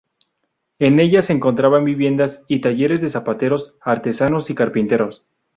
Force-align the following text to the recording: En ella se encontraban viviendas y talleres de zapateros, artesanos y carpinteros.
En 0.79 0.99
ella 0.99 1.21
se 1.21 1.31
encontraban 1.31 1.85
viviendas 1.85 2.43
y 2.47 2.59
talleres 2.61 3.01
de 3.01 3.09
zapateros, 3.09 3.75
artesanos 3.81 4.49
y 4.49 4.55
carpinteros. 4.55 5.23